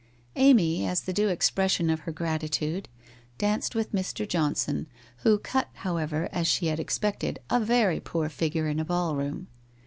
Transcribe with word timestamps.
Amy, 0.35 0.83
as 0.87 1.01
the 1.01 1.13
due 1.13 1.27
expression 1.29 1.87
of 1.87 1.99
her 1.99 2.11
gratitude, 2.11 2.89
danced 3.37 3.75
with 3.75 3.91
Mr. 3.91 4.27
Johnson, 4.27 4.87
who 5.17 5.37
cut, 5.37 5.69
however, 5.73 6.27
as 6.31 6.47
she 6.47 6.65
had 6.65 6.79
expected, 6.79 7.37
a 7.51 7.59
very 7.59 7.99
poor 7.99 8.27
figure 8.27 8.67
in 8.67 8.79
a 8.79 8.83
ballroom. 8.85 9.47